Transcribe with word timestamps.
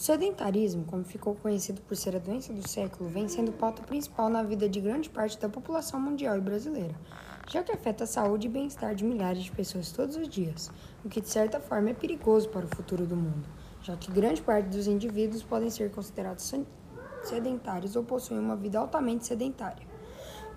O 0.00 0.02
sedentarismo, 0.02 0.86
como 0.86 1.04
ficou 1.04 1.34
conhecido 1.34 1.82
por 1.82 1.94
ser 1.94 2.16
a 2.16 2.18
doença 2.18 2.54
do 2.54 2.66
século, 2.66 3.10
vem 3.10 3.28
sendo 3.28 3.52
pauta 3.52 3.82
principal 3.82 4.30
na 4.30 4.42
vida 4.42 4.66
de 4.66 4.80
grande 4.80 5.10
parte 5.10 5.38
da 5.38 5.46
população 5.46 6.00
mundial 6.00 6.38
e 6.38 6.40
brasileira, 6.40 6.94
já 7.46 7.62
que 7.62 7.70
afeta 7.70 8.04
a 8.04 8.06
saúde 8.06 8.46
e 8.46 8.50
bem-estar 8.50 8.94
de 8.94 9.04
milhares 9.04 9.42
de 9.42 9.52
pessoas 9.52 9.92
todos 9.92 10.16
os 10.16 10.26
dias, 10.26 10.70
o 11.04 11.10
que 11.10 11.20
de 11.20 11.28
certa 11.28 11.60
forma 11.60 11.90
é 11.90 11.92
perigoso 11.92 12.48
para 12.48 12.64
o 12.64 12.74
futuro 12.74 13.04
do 13.04 13.14
mundo, 13.14 13.46
já 13.82 13.94
que 13.94 14.10
grande 14.10 14.40
parte 14.40 14.70
dos 14.70 14.86
indivíduos 14.86 15.42
podem 15.42 15.68
ser 15.68 15.90
considerados 15.90 16.50
sedentários 17.22 17.94
ou 17.94 18.02
possuem 18.02 18.40
uma 18.40 18.56
vida 18.56 18.78
altamente 18.78 19.26
sedentária. 19.26 19.89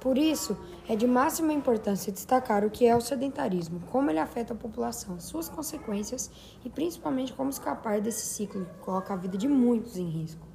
Por 0.04 0.18
isso, 0.18 0.58
é 0.90 0.98
de 0.98 1.08
máxima 1.08 1.54
importância 1.54 2.12
destacar 2.12 2.66
o 2.66 2.70
que 2.70 2.86
é 2.86 2.94
o 2.94 3.00
sedentarismo, 3.00 3.80
como 3.90 4.10
ele 4.10 4.20
afeta 4.20 4.54
a 4.54 4.58
população, 4.58 5.18
suas 5.18 5.48
consequências 5.48 6.30
e 6.66 6.70
principalmente 6.70 7.32
como 7.32 7.50
escapar 7.50 8.02
desse 8.02 8.26
ciclo 8.26 8.66
que 8.66 8.80
coloca 8.80 9.14
a 9.14 9.16
vida 9.16 9.38
de 9.38 9.48
muitos 9.48 9.96
em 9.96 10.10
risco. 10.10 10.46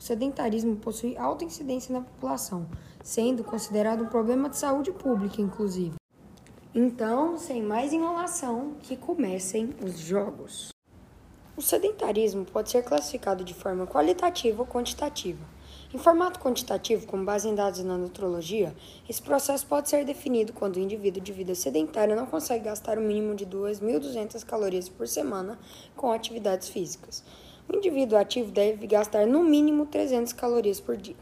O 0.00 0.02
sedentarismo 0.02 0.76
possui 0.76 1.18
alta 1.18 1.44
incidência 1.44 1.92
na 1.92 2.00
população, 2.00 2.66
sendo 3.02 3.44
considerado 3.44 4.04
um 4.04 4.08
problema 4.08 4.48
de 4.48 4.56
saúde 4.56 4.90
pública, 4.90 5.42
inclusive. 5.42 5.96
Então, 6.74 7.36
sem 7.36 7.62
mais 7.62 7.92
enrolação, 7.92 8.72
que 8.80 8.96
comecem 8.96 9.74
os 9.84 9.98
jogos. 9.98 10.70
O 11.54 11.60
sedentarismo 11.60 12.46
pode 12.46 12.70
ser 12.70 12.82
classificado 12.82 13.44
de 13.44 13.52
forma 13.52 13.86
qualitativa 13.86 14.62
ou 14.62 14.66
quantitativa. 14.66 15.53
Em 15.94 15.98
formato 15.98 16.40
quantitativo, 16.40 17.06
com 17.06 17.24
base 17.24 17.48
em 17.48 17.54
dados 17.54 17.78
na 17.84 17.96
nutrologia, 17.96 18.74
esse 19.08 19.22
processo 19.22 19.64
pode 19.64 19.88
ser 19.88 20.04
definido 20.04 20.52
quando 20.52 20.74
o 20.74 20.80
indivíduo 20.80 21.22
de 21.22 21.32
vida 21.32 21.54
sedentária 21.54 22.16
não 22.16 22.26
consegue 22.26 22.64
gastar 22.64 22.98
o 22.98 23.00
mínimo 23.00 23.32
de 23.36 23.46
2.200 23.46 24.44
calorias 24.44 24.88
por 24.88 25.06
semana 25.06 25.56
com 25.94 26.10
atividades 26.10 26.68
físicas. 26.68 27.22
O 27.68 27.76
indivíduo 27.76 28.18
ativo 28.18 28.50
deve 28.50 28.88
gastar 28.88 29.24
no 29.24 29.44
mínimo 29.44 29.86
300 29.86 30.32
calorias 30.32 30.80
por 30.80 30.96
dia. 30.96 31.14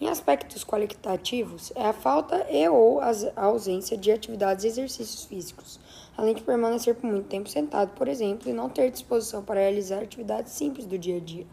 Em 0.00 0.08
aspectos 0.08 0.62
qualitativos, 0.62 1.72
é 1.74 1.84
a 1.84 1.92
falta 1.92 2.46
e 2.48 2.68
ou 2.68 3.00
a 3.00 3.10
ausência 3.34 3.96
de 3.98 4.12
atividades 4.12 4.64
e 4.64 4.68
exercícios 4.68 5.24
físicos, 5.24 5.80
além 6.16 6.36
de 6.36 6.44
permanecer 6.44 6.94
por 6.94 7.10
muito 7.10 7.26
tempo 7.26 7.48
sentado, 7.48 7.90
por 7.96 8.06
exemplo, 8.06 8.48
e 8.48 8.52
não 8.52 8.68
ter 8.68 8.92
disposição 8.92 9.42
para 9.42 9.58
realizar 9.58 10.04
atividades 10.04 10.52
simples 10.52 10.86
do 10.86 10.96
dia 10.96 11.16
a 11.16 11.20
dia 11.20 11.46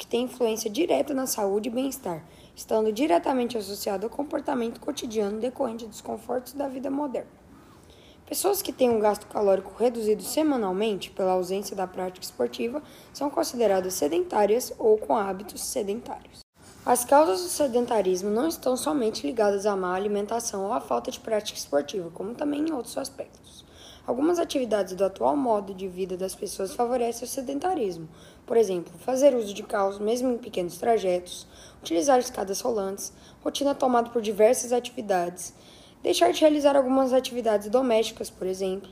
que 0.00 0.06
tem 0.06 0.22
influência 0.22 0.70
direta 0.70 1.12
na 1.12 1.26
saúde 1.26 1.68
e 1.68 1.72
bem-estar, 1.72 2.24
estando 2.56 2.90
diretamente 2.90 3.58
associado 3.58 4.06
ao 4.06 4.10
comportamento 4.10 4.80
cotidiano 4.80 5.38
decorrente 5.38 5.86
dos 5.86 6.00
confortos 6.00 6.54
da 6.54 6.66
vida 6.66 6.90
moderna. 6.90 7.28
Pessoas 8.24 8.62
que 8.62 8.72
têm 8.72 8.88
um 8.88 8.98
gasto 8.98 9.26
calórico 9.26 9.74
reduzido 9.78 10.22
semanalmente 10.22 11.10
pela 11.10 11.32
ausência 11.32 11.76
da 11.76 11.86
prática 11.86 12.24
esportiva 12.24 12.82
são 13.12 13.28
consideradas 13.28 13.92
sedentárias 13.92 14.72
ou 14.78 14.96
com 14.96 15.14
hábitos 15.14 15.62
sedentários. 15.62 16.40
As 16.86 17.04
causas 17.04 17.42
do 17.42 17.48
sedentarismo 17.48 18.30
não 18.30 18.48
estão 18.48 18.78
somente 18.78 19.26
ligadas 19.26 19.66
à 19.66 19.76
má 19.76 19.94
alimentação 19.94 20.64
ou 20.64 20.72
à 20.72 20.80
falta 20.80 21.10
de 21.10 21.20
prática 21.20 21.58
esportiva, 21.58 22.10
como 22.10 22.34
também 22.34 22.66
em 22.66 22.72
outros 22.72 22.96
aspectos. 22.96 23.66
Algumas 24.10 24.40
atividades 24.40 24.96
do 24.96 25.04
atual 25.04 25.36
modo 25.36 25.72
de 25.72 25.86
vida 25.86 26.16
das 26.16 26.34
pessoas 26.34 26.74
favorecem 26.74 27.22
o 27.22 27.30
sedentarismo. 27.30 28.08
Por 28.44 28.56
exemplo, 28.56 28.92
fazer 28.98 29.36
uso 29.36 29.54
de 29.54 29.62
carros 29.62 30.00
mesmo 30.00 30.32
em 30.32 30.36
pequenos 30.36 30.78
trajetos, 30.78 31.46
utilizar 31.80 32.18
escadas 32.18 32.60
rolantes, 32.60 33.12
rotina 33.40 33.72
tomada 33.72 34.10
por 34.10 34.20
diversas 34.20 34.72
atividades, 34.72 35.54
deixar 36.02 36.32
de 36.32 36.40
realizar 36.40 36.76
algumas 36.76 37.12
atividades 37.12 37.68
domésticas, 37.68 38.28
por 38.28 38.48
exemplo, 38.48 38.90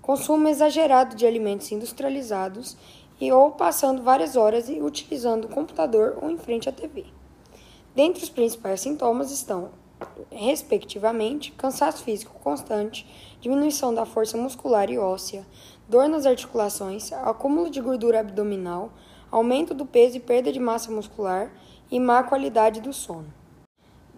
consumo 0.00 0.46
exagerado 0.46 1.16
de 1.16 1.26
alimentos 1.26 1.72
industrializados 1.72 2.76
e 3.20 3.32
ou 3.32 3.50
passando 3.50 4.04
várias 4.04 4.36
horas 4.36 4.68
utilizando 4.68 5.46
o 5.46 5.48
computador 5.48 6.16
ou 6.22 6.30
em 6.30 6.38
frente 6.38 6.68
à 6.68 6.72
TV. 6.72 7.06
Dentre 7.92 8.22
os 8.22 8.30
principais 8.30 8.80
sintomas 8.80 9.32
estão, 9.32 9.72
respectivamente, 10.30 11.52
cansaço 11.52 12.02
físico 12.02 12.38
constante, 12.42 13.06
diminuição 13.40 13.92
da 13.94 14.06
força 14.06 14.36
muscular 14.36 14.90
e 14.90 14.98
óssea, 14.98 15.46
dor 15.88 16.08
nas 16.08 16.26
articulações, 16.26 17.12
acúmulo 17.12 17.70
de 17.70 17.80
gordura 17.80 18.20
abdominal, 18.20 18.92
aumento 19.30 19.74
do 19.74 19.86
peso 19.86 20.16
e 20.16 20.20
perda 20.20 20.52
de 20.52 20.60
massa 20.60 20.90
muscular 20.90 21.50
e 21.90 21.98
má 21.98 22.22
qualidade 22.22 22.80
do 22.80 22.92
sono. 22.92 23.40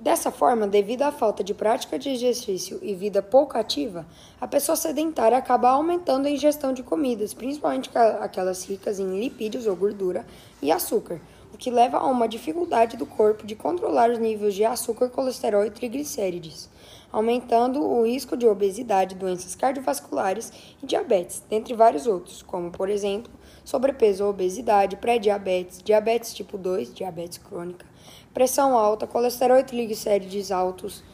Dessa 0.02 0.32
forma, 0.32 0.66
devido 0.66 1.02
à 1.02 1.12
falta 1.12 1.44
de 1.44 1.54
prática 1.54 1.96
de 1.96 2.08
exercício 2.08 2.80
e 2.82 2.92
vida 2.92 3.22
pouco 3.22 3.56
ativa, 3.56 4.04
a 4.40 4.48
pessoa 4.48 4.74
sedentária 4.74 5.38
acaba 5.38 5.70
aumentando 5.70 6.26
a 6.26 6.30
ingestão 6.30 6.72
de 6.72 6.82
comidas, 6.82 7.32
principalmente 7.32 7.88
aquelas 8.20 8.68
ricas 8.68 8.98
em 8.98 9.20
lipídios 9.20 9.64
ou 9.64 9.76
gordura 9.76 10.26
e 10.60 10.72
açúcar, 10.72 11.20
o 11.52 11.58
que 11.58 11.70
leva 11.70 11.98
a 11.98 12.06
uma 12.06 12.26
dificuldade 12.26 12.96
do 12.96 13.04
corpo 13.04 13.46
de 13.46 13.54
controlar 13.54 14.10
os 14.10 14.18
níveis 14.18 14.54
de 14.54 14.64
açúcar, 14.64 15.10
colesterol 15.10 15.66
e 15.66 15.70
triglicérides, 15.70 16.68
aumentando 17.12 17.82
o 17.82 18.06
risco 18.06 18.36
de 18.36 18.46
obesidade, 18.46 19.14
doenças 19.14 19.54
cardiovasculares 19.54 20.52
e 20.82 20.86
diabetes, 20.86 21.42
dentre 21.50 21.74
vários 21.74 22.06
outros, 22.06 22.42
como, 22.42 22.70
por 22.70 22.88
exemplo, 22.88 23.30
sobrepeso 23.64 24.24
obesidade, 24.24 24.96
pré-diabetes, 24.96 25.82
diabetes 25.82 26.32
tipo 26.32 26.56
2, 26.56 26.94
diabetes 26.94 27.38
crônica, 27.38 27.84
pressão 28.32 28.76
alta, 28.76 29.06
colesterol 29.06 29.58
e 29.58 29.64
triglicérides 29.64 30.50
altos, 30.50 31.04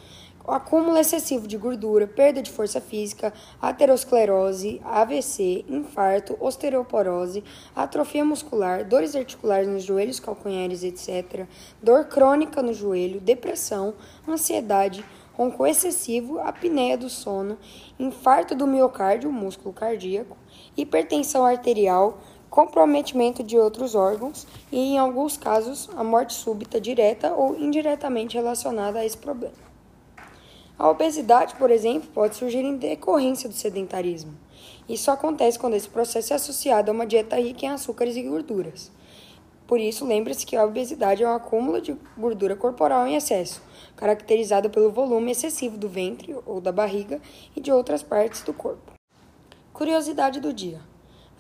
acúmulo 0.53 0.97
excessivo 0.97 1.47
de 1.47 1.57
gordura, 1.57 2.07
perda 2.07 2.41
de 2.41 2.51
força 2.51 2.81
física, 2.81 3.33
aterosclerose, 3.61 4.81
AVC, 4.85 5.65
infarto, 5.69 6.37
osteoporose, 6.41 7.45
atrofia 7.77 8.25
muscular, 8.25 8.85
dores 8.85 9.15
articulares 9.15 9.69
nos 9.69 9.85
joelhos, 9.85 10.19
calcanhares, 10.19 10.83
etc., 10.83 11.47
dor 11.83 12.07
crônica 12.07 12.63
no 12.63 12.73
joelho, 12.73 13.21
depressão, 13.21 13.95
ansiedade, 14.27 15.05
ronco 15.35 15.67
excessivo, 15.67 16.41
apneia 16.41 16.99
do 16.99 17.09
sono, 17.09 17.57
infarto 17.99 18.55
do 18.55 18.67
miocárdio, 18.67 19.31
músculo 19.31 19.73
cardíaco, 19.73 20.37
hipertensão 20.77 21.45
arterial, 21.45 22.19
comprometimento 22.51 23.43
de 23.45 23.59
outros 23.59 23.95
órgãos 23.95 24.47
e, 24.73 24.79
em 24.79 24.99
alguns 24.99 25.37
casos, 25.37 25.89
a 25.97 26.03
morte 26.03 26.33
súbita 26.33 26.81
direta 26.81 27.35
ou 27.35 27.57
indiretamente 27.57 28.37
relacionada 28.37 28.99
a 28.99 29.07
esse 29.07 29.19
problema. 29.19 29.68
A 30.79 30.89
obesidade, 30.89 31.57
por 31.57 31.73
exemplo, 31.73 32.09
pode 32.15 32.37
surgir 32.37 32.65
em 32.65 32.77
decorrência 32.77 33.49
do 33.49 33.55
sedentarismo. 33.55 34.33
Isso 34.89 35.11
acontece 35.11 35.59
quando 35.59 35.75
esse 35.75 35.89
processo 35.89 36.33
é 36.33 36.37
associado 36.37 36.89
a 36.89 36.95
uma 36.95 37.05
dieta 37.05 37.35
rica 37.35 37.67
em 37.67 37.71
açúcares 37.71 38.15
e 38.15 38.23
gorduras. 38.23 38.93
Por 39.67 39.81
isso, 39.81 40.07
lembre-se 40.07 40.47
que 40.47 40.55
a 40.55 40.65
obesidade 40.65 41.25
é 41.25 41.29
um 41.29 41.35
acúmulo 41.35 41.81
de 41.81 41.97
gordura 42.17 42.55
corporal 42.55 43.09
em 43.09 43.17
excesso, 43.17 43.61
caracterizado 43.97 44.71
pelo 44.71 44.93
volume 44.93 45.33
excessivo 45.33 45.77
do 45.77 45.89
ventre 45.89 46.37
ou 46.47 46.61
da 46.61 46.71
barriga 46.71 47.21
e 47.57 47.61
de 47.61 47.73
outras 47.73 48.03
partes 48.03 48.43
do 48.43 48.55
corpo. 48.55 48.93
Curiosidade 49.73 50.39
do 50.39 50.53
dia: 50.53 50.81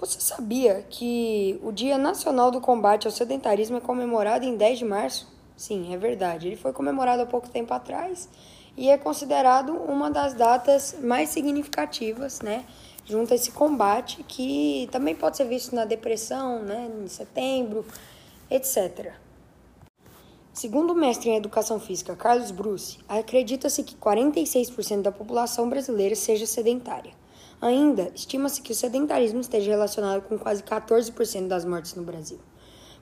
Você 0.00 0.20
sabia 0.20 0.84
que 0.91 1.60
o 1.62 1.70
Dia 1.70 1.97
Nacional 1.97 2.50
do 2.50 2.60
Combate 2.60 3.06
ao 3.06 3.12
Sedentarismo 3.12 3.76
é 3.76 3.81
comemorado 3.81 4.44
em 4.44 4.56
10 4.56 4.81
de 4.81 4.84
março? 4.84 5.32
Sim, 5.56 5.94
é 5.94 5.97
verdade. 5.97 6.49
Ele 6.49 6.56
foi 6.56 6.72
comemorado 6.72 7.22
há 7.22 7.26
pouco 7.26 7.49
tempo 7.49 7.72
atrás 7.72 8.28
e 8.78 8.88
é 8.88 8.96
considerado 8.96 9.72
uma 9.72 10.08
das 10.08 10.34
datas 10.34 10.94
mais 11.02 11.30
significativas, 11.30 12.40
né, 12.40 12.64
junto 13.04 13.32
a 13.32 13.36
esse 13.36 13.50
combate 13.50 14.22
que 14.22 14.88
também 14.92 15.16
pode 15.16 15.36
ser 15.36 15.46
visto 15.46 15.74
na 15.74 15.84
depressão, 15.84 16.62
né, 16.62 16.88
em 17.02 17.08
setembro, 17.08 17.84
etc. 18.48 19.12
Segundo 20.52 20.92
o 20.92 20.94
mestre 20.94 21.28
em 21.28 21.36
Educação 21.36 21.80
Física 21.80 22.14
Carlos 22.14 22.52
Bruce, 22.52 22.98
acredita-se 23.08 23.82
que 23.82 23.96
46% 23.96 25.02
da 25.02 25.10
população 25.10 25.68
brasileira 25.68 26.14
seja 26.14 26.46
sedentária. 26.46 27.12
Ainda, 27.60 28.12
estima-se 28.14 28.62
que 28.62 28.70
o 28.70 28.76
sedentarismo 28.76 29.40
esteja 29.40 29.72
relacionado 29.72 30.22
com 30.22 30.38
quase 30.38 30.62
14% 30.62 31.48
das 31.48 31.64
mortes 31.64 31.94
no 31.96 32.04
Brasil. 32.04 32.38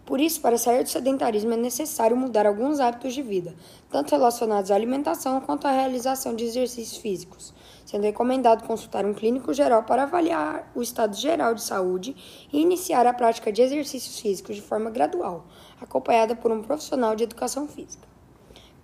Por 0.07 0.21
isso, 0.21 0.41
para 0.41 0.57
sair 0.57 0.85
do 0.85 0.89
sedentarismo 0.89 1.53
é 1.53 1.57
necessário 1.57 2.17
mudar 2.17 2.47
alguns 2.47 2.79
hábitos 2.79 3.13
de 3.13 3.23
vida, 3.23 3.57
tanto 3.91 4.13
relacionados 4.13 4.71
à 4.71 4.77
alimentação 4.77 5.41
quanto 5.41 5.67
à 5.67 5.73
realização 5.73 6.33
de 6.33 6.45
exercícios 6.45 6.97
físicos, 6.97 7.53
sendo 7.85 8.05
recomendado 8.05 8.65
consultar 8.65 9.05
um 9.05 9.13
clínico 9.13 9.53
geral 9.53 9.83
para 9.83 10.05
avaliar 10.05 10.71
o 10.77 10.81
estado 10.81 11.17
geral 11.17 11.55
de 11.55 11.63
saúde 11.63 12.15
e 12.53 12.61
iniciar 12.61 13.05
a 13.05 13.13
prática 13.13 13.51
de 13.51 13.61
exercícios 13.63 14.21
físicos 14.21 14.55
de 14.55 14.63
forma 14.63 14.91
gradual, 14.91 15.45
acompanhada 15.81 16.37
por 16.37 16.53
um 16.53 16.63
profissional 16.63 17.17
de 17.17 17.25
educação 17.25 17.67
física. 17.67 18.07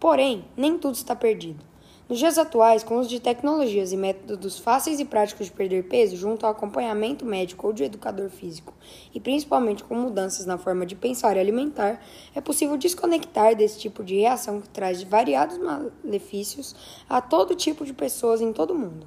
Porém, 0.00 0.44
nem 0.56 0.76
tudo 0.76 0.96
está 0.96 1.14
perdido. 1.14 1.71
Nos 2.12 2.18
dias 2.18 2.36
atuais, 2.36 2.84
com 2.84 2.96
o 2.96 3.00
uso 3.00 3.08
de 3.08 3.18
tecnologias 3.18 3.90
e 3.90 3.96
métodos 3.96 4.58
fáceis 4.58 5.00
e 5.00 5.04
práticos 5.06 5.46
de 5.46 5.52
perder 5.52 5.84
peso, 5.84 6.14
junto 6.14 6.44
ao 6.44 6.52
acompanhamento 6.52 7.24
médico 7.24 7.66
ou 7.66 7.72
de 7.72 7.84
educador 7.84 8.28
físico, 8.28 8.74
e 9.14 9.18
principalmente 9.18 9.82
com 9.82 9.94
mudanças 9.94 10.44
na 10.44 10.58
forma 10.58 10.84
de 10.84 10.94
pensar 10.94 11.38
e 11.38 11.40
alimentar, 11.40 12.04
é 12.34 12.40
possível 12.42 12.76
desconectar 12.76 13.56
desse 13.56 13.78
tipo 13.78 14.04
de 14.04 14.20
reação 14.20 14.60
que 14.60 14.68
traz 14.68 15.02
variados 15.02 15.56
malefícios 15.56 16.76
a 17.08 17.22
todo 17.22 17.54
tipo 17.54 17.82
de 17.82 17.94
pessoas 17.94 18.42
em 18.42 18.52
todo 18.52 18.72
o 18.74 18.78
mundo. 18.78 19.06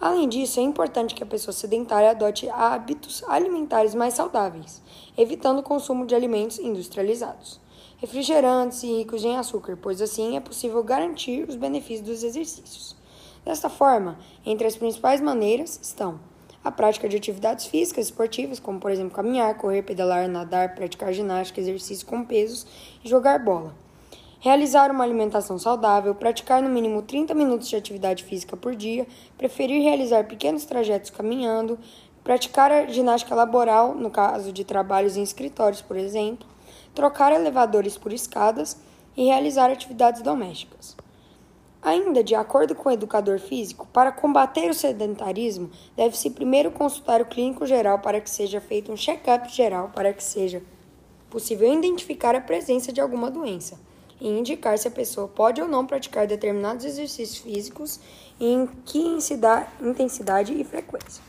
Além 0.00 0.26
disso, 0.26 0.58
é 0.58 0.62
importante 0.62 1.14
que 1.14 1.22
a 1.22 1.26
pessoa 1.26 1.52
sedentária 1.52 2.12
adote 2.12 2.48
hábitos 2.48 3.22
alimentares 3.28 3.94
mais 3.94 4.14
saudáveis, 4.14 4.80
evitando 5.18 5.58
o 5.58 5.62
consumo 5.62 6.06
de 6.06 6.14
alimentos 6.14 6.58
industrializados, 6.58 7.60
refrigerantes 7.98 8.82
e 8.82 8.98
ricos 8.98 9.24
em 9.24 9.36
açúcar, 9.36 9.78
pois 9.80 10.00
assim 10.00 10.36
é 10.36 10.40
possível 10.40 10.82
garantir 10.82 11.48
os 11.48 11.56
benefícios 11.56 12.06
dos 12.06 12.22
exercícios. 12.22 12.96
Desta 13.44 13.68
forma, 13.68 14.18
entre 14.44 14.66
as 14.66 14.76
principais 14.76 15.20
maneiras 15.20 15.78
estão 15.82 16.20
a 16.64 16.70
prática 16.70 17.08
de 17.08 17.16
atividades 17.16 17.66
físicas 17.66 18.06
esportivas, 18.06 18.60
como 18.60 18.78
por 18.78 18.90
exemplo 18.90 19.14
caminhar, 19.14 19.56
correr, 19.56 19.82
pedalar, 19.82 20.28
nadar, 20.28 20.74
praticar 20.74 21.12
ginástica, 21.12 21.60
exercício 21.60 22.06
com 22.06 22.24
pesos 22.24 22.66
e 23.04 23.08
jogar 23.08 23.38
bola. 23.38 23.74
Realizar 24.38 24.90
uma 24.90 25.04
alimentação 25.04 25.58
saudável, 25.58 26.14
praticar 26.14 26.62
no 26.62 26.68
mínimo 26.68 27.02
30 27.02 27.34
minutos 27.34 27.68
de 27.68 27.76
atividade 27.76 28.24
física 28.24 28.56
por 28.56 28.74
dia, 28.74 29.06
preferir 29.38 29.82
realizar 29.82 30.24
pequenos 30.24 30.64
trajetos 30.64 31.10
caminhando, 31.10 31.78
praticar 32.24 32.70
a 32.70 32.86
ginástica 32.86 33.34
laboral, 33.34 33.94
no 33.94 34.10
caso 34.10 34.52
de 34.52 34.64
trabalhos 34.64 35.16
em 35.16 35.22
escritórios, 35.22 35.82
por 35.82 35.96
exemplo, 35.96 36.46
trocar 36.94 37.32
elevadores 37.32 37.96
por 37.96 38.12
escadas 38.12 38.76
e 39.16 39.24
realizar 39.24 39.70
atividades 39.70 40.22
domésticas. 40.22 40.96
Ainda 41.82 42.22
de 42.22 42.34
acordo 42.34 42.74
com 42.74 42.88
o 42.88 42.92
educador 42.92 43.40
físico, 43.40 43.88
para 43.92 44.12
combater 44.12 44.70
o 44.70 44.74
sedentarismo, 44.74 45.68
deve-se 45.96 46.30
primeiro 46.30 46.70
consultar 46.70 47.20
o 47.20 47.26
clínico 47.26 47.66
geral 47.66 47.98
para 47.98 48.20
que 48.20 48.30
seja 48.30 48.60
feito 48.60 48.92
um 48.92 48.96
check-up 48.96 49.52
geral 49.52 49.90
para 49.92 50.12
que 50.12 50.22
seja 50.22 50.62
possível 51.28 51.72
identificar 51.72 52.36
a 52.36 52.40
presença 52.40 52.92
de 52.92 53.00
alguma 53.00 53.30
doença 53.30 53.80
e 54.20 54.28
indicar 54.28 54.78
se 54.78 54.86
a 54.86 54.92
pessoa 54.92 55.26
pode 55.26 55.60
ou 55.60 55.66
não 55.66 55.84
praticar 55.84 56.26
determinados 56.26 56.84
exercícios 56.84 57.38
físicos 57.38 57.98
e 58.38 58.46
em 58.46 58.66
que 58.84 59.00
intensidade 59.80 60.52
e 60.52 60.62
frequência. 60.62 61.24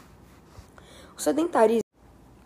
O 1.17 1.21
sedentarismo 1.21 1.82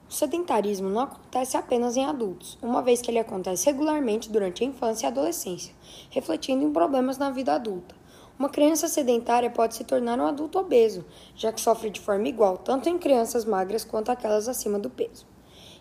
o 0.09 0.13
sedentarismo 0.13 0.89
não 0.89 1.01
acontece 1.01 1.57
apenas 1.57 1.97
em 1.97 2.05
adultos, 2.05 2.57
uma 2.61 2.81
vez 2.81 3.01
que 3.01 3.11
ele 3.11 3.19
acontece 3.19 3.65
regularmente 3.65 4.31
durante 4.31 4.63
a 4.63 4.67
infância 4.67 5.05
e 5.05 5.07
adolescência, 5.07 5.75
refletindo 6.09 6.63
em 6.63 6.71
problemas 6.71 7.17
na 7.17 7.29
vida 7.29 7.53
adulta. 7.53 7.93
Uma 8.39 8.47
criança 8.47 8.87
sedentária 8.87 9.49
pode 9.49 9.75
se 9.75 9.83
tornar 9.83 10.17
um 10.19 10.25
adulto 10.25 10.59
obeso, 10.59 11.03
já 11.35 11.51
que 11.51 11.59
sofre 11.59 11.89
de 11.89 11.99
forma 11.99 12.27
igual 12.27 12.57
tanto 12.57 12.87
em 12.87 12.97
crianças 12.97 13.43
magras 13.43 13.83
quanto 13.83 14.09
aquelas 14.09 14.47
acima 14.47 14.79
do 14.79 14.89
peso. 14.89 15.25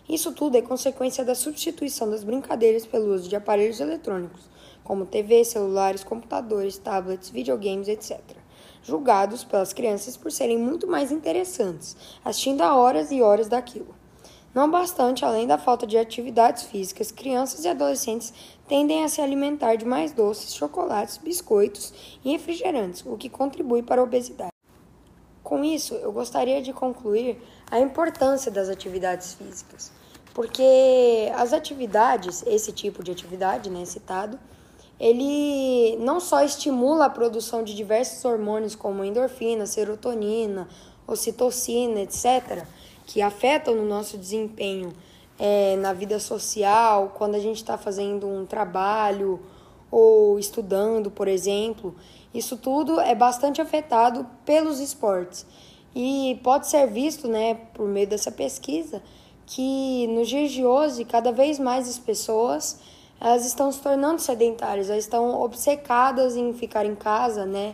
Isso 0.09 0.33
tudo 0.33 0.57
é 0.57 0.61
consequência 0.61 1.23
da 1.23 1.35
substituição 1.35 2.09
das 2.09 2.23
brincadeiras 2.23 2.85
pelo 2.85 3.13
uso 3.13 3.29
de 3.29 3.35
aparelhos 3.35 3.79
eletrônicos, 3.79 4.49
como 4.83 5.05
TV, 5.05 5.45
celulares, 5.45 6.03
computadores, 6.03 6.77
tablets, 6.77 7.29
videogames, 7.29 7.87
etc 7.87 8.19
julgados 8.87 9.43
pelas 9.43 9.73
crianças 9.73 10.15
por 10.15 10.31
serem 10.31 10.57
muito 10.57 10.87
mais 10.87 11.11
interessantes, 11.11 11.97
assistindo 12.23 12.61
a 12.61 12.73
horas 12.73 13.11
e 13.11 13.21
horas 13.21 13.49
daquilo. 13.49 13.96
Não 14.57 14.71
bastante, 14.71 15.23
além 15.23 15.45
da 15.45 15.59
falta 15.59 15.85
de 15.85 15.99
atividades 15.99 16.63
físicas, 16.63 17.11
crianças 17.11 17.63
e 17.63 17.67
adolescentes 17.67 18.33
tendem 18.67 19.03
a 19.03 19.07
se 19.07 19.21
alimentar 19.21 19.75
de 19.75 19.85
mais 19.85 20.11
doces, 20.11 20.55
chocolates, 20.55 21.17
biscoitos 21.19 21.93
e 22.25 22.31
refrigerantes, 22.31 23.03
o 23.05 23.15
que 23.15 23.29
contribui 23.29 23.83
para 23.83 24.01
a 24.01 24.03
obesidade. 24.03 24.49
Com 25.43 25.63
isso, 25.63 25.93
eu 25.93 26.11
gostaria 26.11 26.59
de 26.59 26.73
concluir 26.73 27.39
a 27.69 27.79
importância 27.79 28.49
das 28.49 28.67
atividades 28.67 29.35
físicas, 29.35 29.91
porque 30.33 31.31
as 31.35 31.53
atividades, 31.53 32.43
esse 32.47 32.71
tipo 32.71 33.03
de 33.03 33.11
atividade, 33.11 33.69
né, 33.69 33.85
citado, 33.85 34.39
ele 34.99 35.97
não 35.97 36.19
só 36.19 36.43
estimula 36.43 37.05
a 37.05 37.09
produção 37.11 37.61
de 37.61 37.75
diversos 37.75 38.25
hormônios 38.25 38.73
como 38.73 39.03
endorfina, 39.03 39.67
serotonina, 39.67 40.67
ocitocina, 41.05 41.99
etc., 41.99 42.65
que 43.07 43.21
afetam 43.21 43.73
no 43.73 43.85
nosso 43.85 44.17
desempenho 44.17 44.93
é, 45.39 45.75
na 45.77 45.93
vida 45.93 46.19
social, 46.19 47.13
quando 47.15 47.33
a 47.33 47.39
gente 47.39 47.57
está 47.57 47.77
fazendo 47.77 48.27
um 48.27 48.45
trabalho 48.45 49.39
ou 49.89 50.37
estudando, 50.37 51.09
por 51.09 51.27
exemplo. 51.27 51.95
Isso 52.33 52.57
tudo 52.57 52.99
é 52.99 53.15
bastante 53.15 53.61
afetado 53.61 54.27
pelos 54.45 54.79
esportes. 54.79 55.45
E 55.95 56.39
pode 56.43 56.67
ser 56.67 56.85
visto, 56.85 57.27
né, 57.27 57.55
por 57.73 57.87
meio 57.87 58.05
dessa 58.05 58.31
pesquisa, 58.31 59.01
que 59.45 60.05
nos 60.07 60.27
dias 60.27 60.51
de 60.51 60.63
hoje, 60.63 61.05
cada 61.05 61.31
vez 61.31 61.57
mais 61.57 61.89
as 61.89 61.97
pessoas 61.97 62.79
elas 63.19 63.45
estão 63.45 63.71
se 63.71 63.79
tornando 63.79 64.21
sedentárias, 64.21 64.89
elas 64.89 65.03
estão 65.03 65.41
obcecadas 65.41 66.35
em 66.35 66.53
ficar 66.53 66.85
em 66.85 66.95
casa, 66.95 67.45
né? 67.45 67.73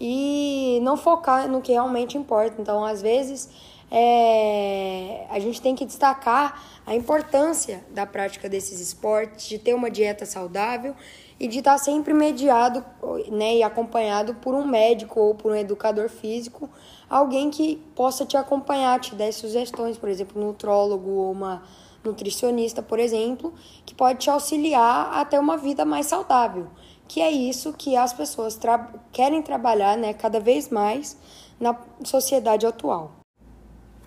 E 0.00 0.78
não 0.82 0.96
focar 0.96 1.48
no 1.48 1.60
que 1.60 1.72
realmente 1.72 2.16
importa. 2.16 2.60
Então, 2.60 2.84
às 2.84 3.02
vezes, 3.02 3.50
é, 3.90 5.26
a 5.30 5.38
gente 5.38 5.60
tem 5.60 5.74
que 5.74 5.84
destacar 5.84 6.62
a 6.86 6.94
importância 6.94 7.84
da 7.90 8.06
prática 8.06 8.48
desses 8.48 8.80
esportes, 8.80 9.46
de 9.46 9.58
ter 9.58 9.74
uma 9.74 9.90
dieta 9.90 10.26
saudável 10.26 10.94
e 11.40 11.46
de 11.46 11.58
estar 11.58 11.78
sempre 11.78 12.12
mediado 12.12 12.84
né, 13.30 13.56
e 13.56 13.62
acompanhado 13.62 14.34
por 14.34 14.54
um 14.54 14.66
médico 14.66 15.20
ou 15.20 15.34
por 15.34 15.52
um 15.52 15.54
educador 15.54 16.08
físico, 16.08 16.68
alguém 17.08 17.50
que 17.50 17.76
possa 17.94 18.26
te 18.26 18.36
acompanhar, 18.36 19.00
te 19.00 19.14
dar 19.14 19.32
sugestões, 19.32 19.96
por 19.96 20.08
exemplo, 20.08 20.40
um 20.40 20.46
nutrólogo 20.46 21.10
ou 21.10 21.32
uma 21.32 21.62
nutricionista, 22.04 22.82
por 22.82 22.98
exemplo, 22.98 23.52
que 23.84 23.94
pode 23.94 24.18
te 24.18 24.30
auxiliar 24.30 25.12
a 25.12 25.24
ter 25.24 25.38
uma 25.38 25.56
vida 25.56 25.84
mais 25.84 26.06
saudável, 26.06 26.68
que 27.06 27.20
é 27.20 27.30
isso 27.30 27.72
que 27.72 27.96
as 27.96 28.12
pessoas 28.12 28.56
tra 28.56 28.92
querem 29.12 29.42
trabalhar 29.42 29.96
né, 29.96 30.12
cada 30.12 30.40
vez 30.40 30.68
mais 30.68 31.16
na 31.60 31.76
sociedade 32.04 32.66
atual. 32.66 33.17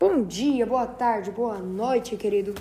Bom 0.02 0.24
dia, 0.24 0.66
boa 0.66 0.88
tarde, 0.88 1.30
boa 1.30 1.60
noite, 1.60 2.18
queridos 2.18 2.56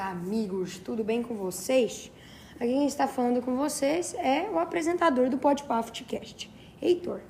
amigos, 0.00 0.78
tudo 0.78 1.04
bem 1.04 1.22
com 1.22 1.34
vocês? 1.34 2.10
Aqui 2.54 2.68
quem 2.68 2.86
está 2.86 3.06
falando 3.06 3.42
com 3.42 3.54
vocês 3.54 4.14
é 4.14 4.48
o 4.50 4.58
apresentador 4.58 5.28
do 5.28 5.36
Podpah 5.36 5.82
Footcast, 5.82 6.50
Heitor. 6.80 7.20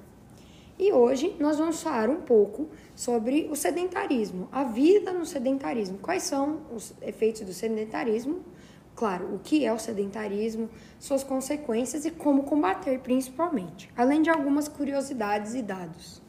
E 0.79 0.93
hoje 0.93 1.35
nós 1.41 1.59
vamos 1.59 1.83
falar 1.83 2.09
um 2.09 2.21
pouco 2.21 2.69
sobre 2.95 3.49
o 3.51 3.57
sedentarismo, 3.57 4.49
a 4.53 4.63
vida 4.63 5.13
no 5.13 5.27
sedentarismo. 5.27 5.99
Quais 5.99 6.23
são 6.23 6.61
os 6.73 6.95
efeitos 7.03 7.41
do 7.41 7.53
sedentarismo? 7.53 8.39
Claro, 8.95 9.35
o 9.35 9.41
que 9.41 9.65
é 9.67 9.73
o 9.73 9.81
sedentarismo, 9.81 10.71
suas 10.97 11.25
consequências 11.25 12.05
e 12.05 12.13
como 12.13 12.45
combater 12.45 13.01
principalmente, 13.01 13.91
além 13.97 14.23
de 14.23 14.31
algumas 14.31 14.69
curiosidades 14.69 15.57
e 15.57 15.63
dados. 15.63 16.23